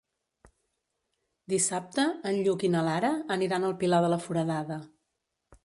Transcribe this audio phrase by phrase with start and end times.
[1.53, 4.83] Dissabte en Lluc i na Lara aniran al Pilar de la Foradada.